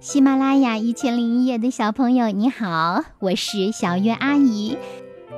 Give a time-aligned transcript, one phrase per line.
[0.00, 4.78] 喜马拉雅一千零一夜的小朋友，你好，我是小月阿姨。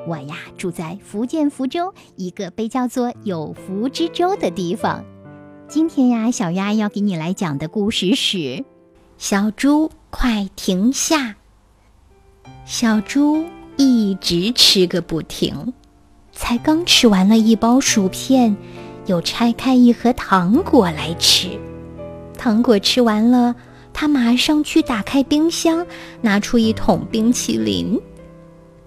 [0.07, 5.03] 我呀住在福建福州一个被叫做有福之州的地方。
[5.67, 8.37] 今天呀，小月要给你来讲的故事是
[9.17, 11.17] 《小猪快停下》。
[12.67, 13.43] 小猪
[13.79, 15.73] 一直吃个不停，
[16.33, 18.55] 才刚吃完了一包薯片，
[19.07, 21.59] 又拆开一盒糖果来吃。
[22.37, 23.57] 糖果吃完了。
[24.01, 25.87] 他马上去打开冰箱，
[26.23, 28.01] 拿出一桶冰淇淋，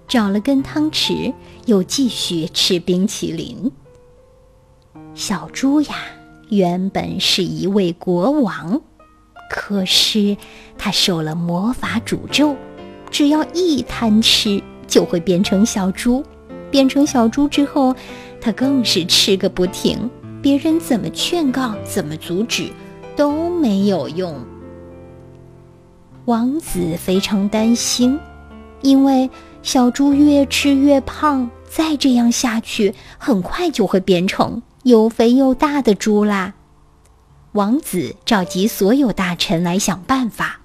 [0.08, 1.32] 找了根汤匙，
[1.68, 3.72] 又继续吃冰淇淋。
[5.14, 5.98] 小猪呀，
[6.50, 8.82] 原本是一位国王，
[9.52, 10.36] 可是
[10.80, 12.56] 他受了魔法诅咒，
[13.12, 16.24] 只要一贪吃，就会变成小猪。
[16.72, 17.96] 变成小猪之后，
[18.42, 20.10] 他更是吃个不停，
[20.42, 22.68] 别人怎么劝告，怎么阻止，
[23.16, 24.36] 都没有用。
[26.26, 28.18] 王子非常担心，
[28.82, 29.30] 因为
[29.62, 36.54] 小猪越吃越胖，再这样下去，很快就会变成又肥又大的猪啦。
[37.52, 40.62] 王子召集所有大臣来想办法，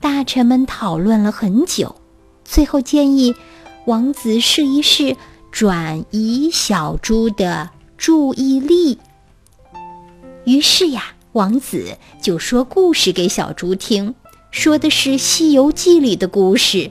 [0.00, 1.94] 大臣们讨论了很久，
[2.44, 3.36] 最后建议
[3.86, 5.16] 王子试一试
[5.52, 8.98] 转移小猪的注意力。
[10.44, 14.16] 于是呀，王子就说故事给小猪听。
[14.56, 16.90] 说的是《西游记》里的故事，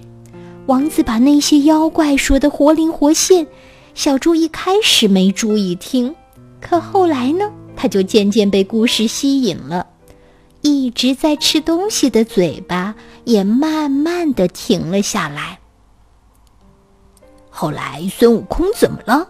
[0.68, 3.48] 王子把那些妖怪说的活灵活现。
[3.96, 6.14] 小猪一开始没注意听，
[6.62, 9.88] 可后来呢，他就渐渐被故事吸引了，
[10.62, 15.58] 一直在吃东西的嘴巴也慢慢的停了下来。
[17.50, 19.28] 后来孙悟空怎么了？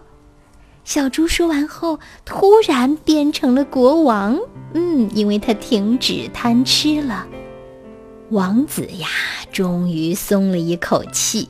[0.84, 4.38] 小猪说完后，突然变成了国王。
[4.74, 7.26] 嗯，因为他停止贪吃了。
[8.30, 9.08] 王子呀，
[9.52, 11.48] 终于松了一口气。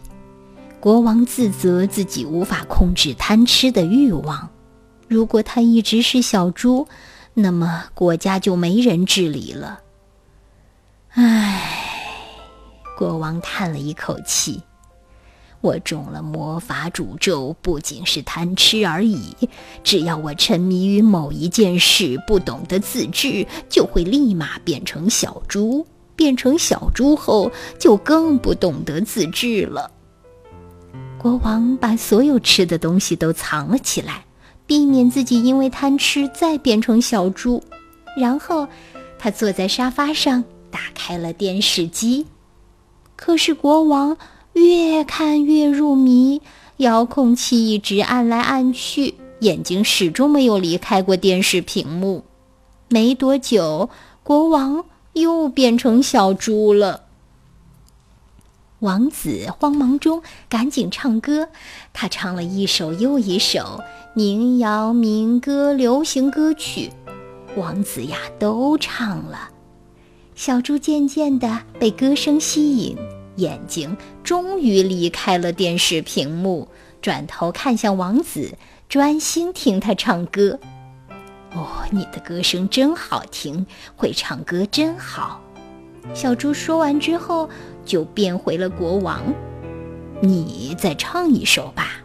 [0.79, 4.51] 国王自责自己无法控制贪吃的欲望。
[5.09, 6.87] 如果他一直是小猪，
[7.33, 9.81] 那么国家就没人治理了。
[11.13, 11.63] 唉，
[12.99, 14.63] 国王叹了一口气
[15.63, 19.35] ：“我中了魔法诅咒，不仅是贪吃而已。
[19.83, 25.87] 只要我沉迷于某一件事，不懂得自制，就会立马变成小猪。”
[26.17, 29.91] 变成小猪后，就更不懂得自制了。
[31.19, 34.25] 国王把所有吃的东西都藏了起来，
[34.67, 37.63] 避免自己因为贪吃再变成小猪。
[38.17, 38.67] 然后，
[39.19, 42.27] 他坐在沙发上，打开了电视机。
[43.15, 44.17] 可是国王
[44.55, 46.41] 越看越入迷，
[46.79, 52.25] 遥控器一直按来按去，眼睛始终没有离开过电视屏幕。
[52.89, 53.91] 没多久，
[54.23, 54.85] 国王。
[55.17, 57.05] 又变成小猪了。
[58.81, 61.49] 王子慌忙中赶紧唱歌，
[61.95, 63.81] 他唱了一首又一首
[64.15, 66.93] 民谣、民歌、流行歌曲，
[67.57, 69.51] 王子呀都唱了。
[70.35, 72.95] 小猪渐渐的被歌声吸引，
[73.37, 76.69] 眼睛终于离开了电视屏幕，
[77.01, 80.61] 转头看向王子，专心听他唱歌。
[81.55, 83.65] 哦，你的歌声真好听，
[83.97, 85.41] 会唱歌真好。
[86.15, 87.49] 小猪说完之后，
[87.85, 89.23] 就变回了国王。
[90.21, 92.01] 你再唱一首吧。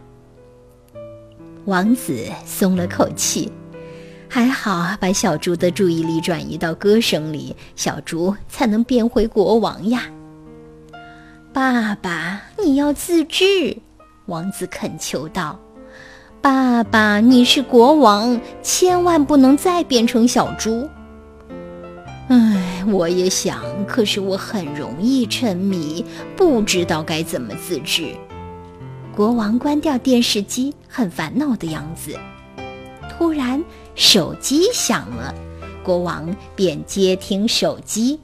[1.66, 3.50] 王子松了口气，
[4.28, 10.02] 还好把小猪的注意力转移到歌声里，小猪才能变回国王呀。
[11.52, 13.76] 爸爸，你要自制，
[14.26, 15.58] 王子恳求道。
[16.42, 20.88] 爸爸，你是国王，千万不能再变成小猪。
[22.26, 26.04] 唉，我也想，可是我很容易沉迷，
[26.36, 28.08] 不知道该怎么自制。
[29.14, 32.18] 国王关掉电视机，很烦恼的样子。
[33.08, 33.62] 突然，
[33.94, 35.32] 手机响了，
[35.84, 38.18] 国王便接听手机。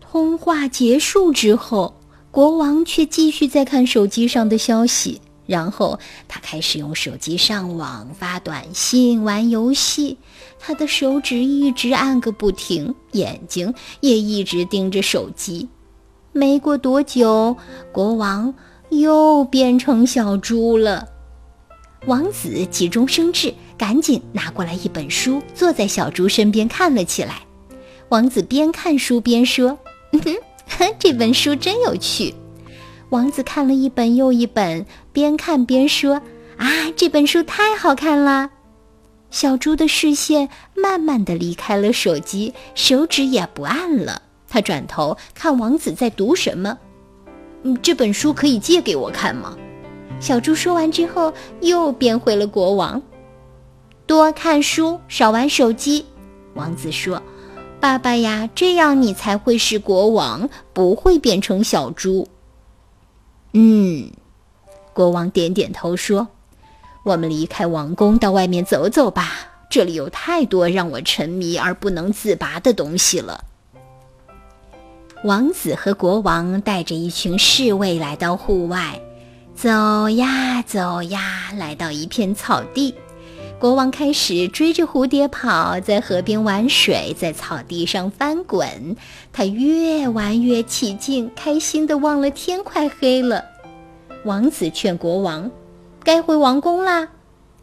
[0.00, 1.94] 通话结束之后，
[2.32, 5.20] 国王却继续在看手机上的消息。
[5.50, 5.98] 然后
[6.28, 10.16] 他开始用手机上网、发短信、玩游戏，
[10.60, 15.68] 他的手指一直按个不停，眼睛也一直盯着手机。
[16.30, 17.56] 没过多久，
[17.90, 18.54] 国王
[18.90, 21.08] 又变成小猪了。
[22.06, 27.42] 王子急中生智，赶紧拿过来一本书，坐在小猪身边看了起来。
[28.10, 29.76] 王子边看书边说
[31.00, 32.32] ：“这本书真有趣。”
[33.10, 36.22] 王子看了一本又一本，边看边说
[36.58, 38.50] ：“啊，这本书太好看了。”
[39.30, 46.76] 小猪的视线慢慢的离开了手机，手指也不按了，他转头看王子在读什么。
[47.62, 49.56] 嗯，这本书可以借给我看吗？
[50.18, 53.00] 小猪说完之后，又变回了国王。
[54.06, 56.04] 多看书，少玩手机。
[56.54, 57.22] 王子说
[57.78, 62.26] ：“爸爸呀，这样你才会是国王，不会变成小猪。”
[63.54, 64.10] 嗯，
[64.92, 66.28] 国王点点头说
[67.04, 69.30] ：“我们离开王宫，到外面走走吧。
[69.70, 73.44] 这里有太多让我沉迷而不能自拔的东西了。”
[75.22, 79.00] 王子和国王带着一群侍卫来到户外，
[79.54, 79.68] 走
[80.08, 82.94] 呀走呀，来到一片草地。
[83.58, 88.96] 国王开始追着蝴蝶跑，在河边玩水，在草地上翻滚。
[89.34, 93.44] 他越玩越起劲，开心的忘了天快黑了。
[94.24, 95.50] 王子劝国王
[96.04, 97.08] ：“该回王宫啦。”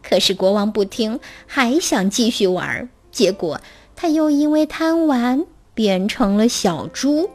[0.02, 2.90] 可是国王不听，还想继续玩。
[3.12, 3.60] 结果
[3.96, 7.30] 他又因为贪玩变成了小猪。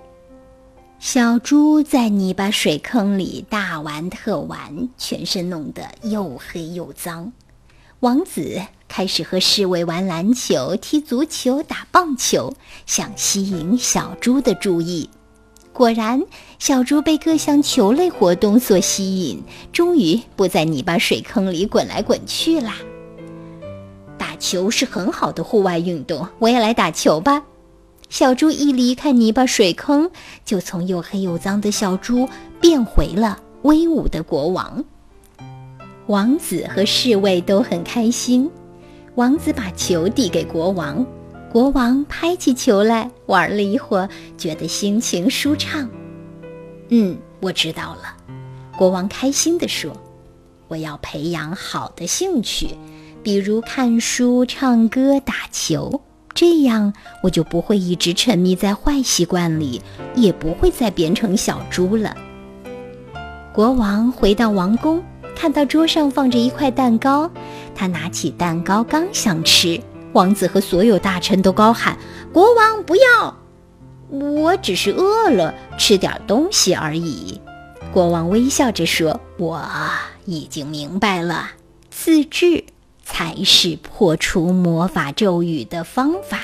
[0.98, 7.32] 小猪在泥巴水坑里大玩特玩，全身弄得又黑又脏。
[8.00, 12.54] 王子开始和侍卫玩篮球、踢足球、打棒球，
[12.86, 15.10] 想吸引小猪的注意。
[15.72, 16.22] 果然，
[16.58, 19.42] 小猪被各项球类活动所吸引，
[19.72, 22.76] 终于不在泥巴水坑里滚来滚去啦。
[24.18, 27.42] 打球是很好的户外运动，我也来打球吧。
[28.10, 30.10] 小猪一离开泥巴水坑，
[30.44, 32.28] 就从又黑又脏的小猪
[32.60, 34.84] 变回了威武的国王。
[36.08, 38.50] 王子和侍卫都很开心。
[39.14, 41.04] 王子把球递给国王，
[41.52, 44.08] 国王拍起球来玩了一会儿，
[44.38, 45.86] 觉得心情舒畅。
[46.88, 48.16] 嗯，我知道了，
[48.78, 49.94] 国王开心地说
[50.68, 52.68] ：“我要培养好的兴趣，
[53.22, 56.00] 比如看书、唱歌、打球。”
[56.34, 59.82] 这样我就不会一直沉迷在坏习惯里，
[60.14, 62.16] 也不会再变成小猪了。
[63.52, 65.02] 国王回到王宫，
[65.36, 67.30] 看到桌上放着一块蛋糕，
[67.74, 69.78] 他拿起蛋糕刚想吃，
[70.12, 71.96] 王子和所有大臣都高喊
[72.32, 73.36] ：“国王不要！
[74.10, 77.40] 我只是饿了，吃点东西而已。”
[77.92, 79.62] 国王微笑着说：“我
[80.24, 81.50] 已经明白了，
[81.90, 82.64] 自制。”
[83.04, 86.38] 才是破除魔法咒语的方法。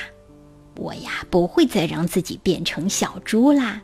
[0.76, 3.80] 我呀，不会再让自己变成小猪啦。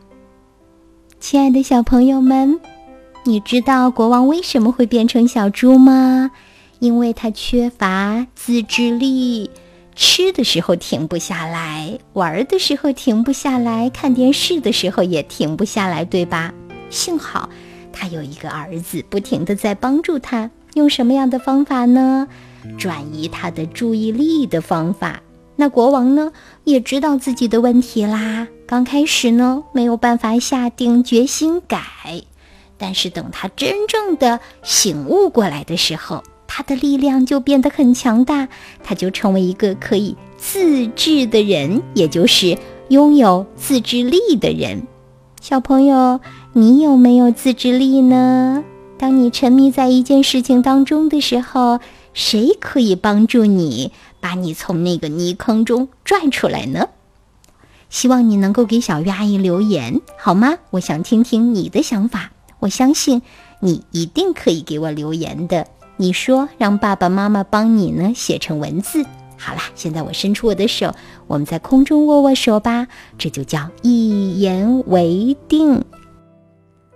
[1.19, 2.61] 亲爱的小朋友们，
[3.23, 6.31] 你知道国王为什么会变成小猪吗？
[6.81, 9.51] 因为他缺乏自制力，
[9.94, 16.52] 吃的时候停不下来，玩的时候停不下来，看电视的时候也停不下来，对吧？
[16.91, 17.49] 幸好
[17.93, 20.50] 他有一个儿子，不停的在帮助他。
[20.75, 22.26] 用什么样的方法呢？
[22.76, 25.20] 转移他的注意力的方法。
[25.55, 26.32] 那国王呢，
[26.64, 28.49] 也知道自己的问题啦。
[28.67, 31.81] 刚开始呢，没有办法下定决心改，
[32.76, 36.25] 但是等他真正的醒悟过来的时候，
[36.56, 38.47] 他的力量就变得很强大，
[38.85, 42.56] 他就成为一个可以自制的人，也就是
[42.91, 44.87] 拥有自制力的人。
[45.41, 46.21] 小朋友，
[46.53, 48.62] 你有没有自制力呢？
[48.97, 51.81] 当你沉迷在一件事情当中的时候，
[52.12, 53.91] 谁可以帮助你
[54.21, 56.91] 把你从那个泥坑中拽出来呢？
[57.91, 60.55] 希望你能够给小鱼阿姨留言，好吗？
[60.71, 62.31] 我想听听你的想法。
[62.61, 63.21] 我相信
[63.59, 65.67] 你一定可以给我留言的。
[65.97, 69.05] 你说让爸爸妈妈帮你呢，写成文字。
[69.37, 70.95] 好啦，现在我伸出我的手，
[71.27, 75.85] 我们在空中握握手吧，这就叫一言为定。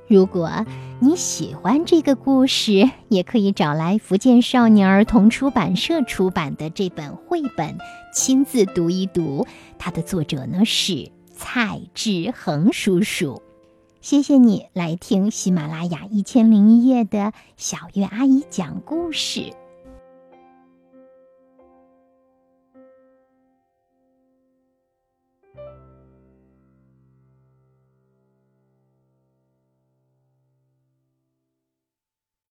[0.09, 0.65] 如果
[1.01, 7.77] 你喜欢这个故事，也可以找来福建少年儿童出版社出版的这本绘本，
[8.15, 9.47] 亲自读一读。
[9.79, 13.43] 它的作者呢是蔡志恒叔叔。
[14.01, 19.58] 谢谢你来听喜马拉雅一千零一夜的小月阿姨讲故事。